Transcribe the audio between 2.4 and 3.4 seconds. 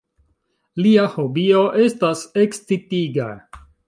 ekscitiga.